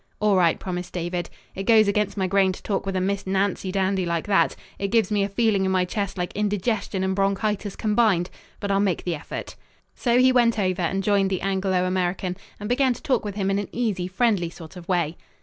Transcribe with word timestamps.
"All 0.19 0.35
right," 0.35 0.57
promised 0.59 0.93
David. 0.93 1.29
"It 1.53 1.67
goes 1.67 1.87
against 1.87 2.17
my 2.17 2.25
grain 2.25 2.51
to 2.53 2.63
talk 2.63 2.87
with 2.87 2.95
a 2.95 2.99
Miss 2.99 3.27
Nancy 3.27 3.71
dandy 3.71 4.03
like 4.03 4.25
that. 4.25 4.55
It 4.79 4.87
gives 4.87 5.11
me 5.11 5.23
a 5.23 5.29
feeling 5.29 5.63
in 5.63 5.69
my 5.69 5.85
chest 5.85 6.17
like 6.17 6.35
indigestion 6.35 7.03
and 7.03 7.15
bronchitis 7.15 7.75
combined 7.75 8.31
but 8.59 8.71
I'll 8.71 8.79
make 8.79 9.03
the 9.03 9.13
effort." 9.13 9.55
So 9.93 10.17
he 10.17 10.31
went 10.31 10.57
over 10.57 10.81
and 10.81 11.03
joined 11.03 11.29
the 11.29 11.41
Anglo 11.41 11.85
American, 11.85 12.35
and 12.59 12.67
began 12.67 12.93
to 12.93 13.03
talk 13.03 13.23
with 13.23 13.35
him 13.35 13.51
in 13.51 13.59
an 13.59 13.69
easy, 13.71 14.07
friendly 14.07 14.49
sort 14.49 14.75
of 14.75 14.87
way. 14.89 15.17